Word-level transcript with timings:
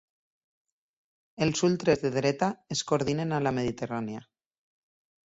Els 1.45 1.61
ultres 1.67 2.01
de 2.05 2.11
dreta 2.15 2.49
es 2.77 2.81
coordinen 2.93 3.37
a 3.39 3.43
la 3.49 3.53
Mediterrània 3.59 4.23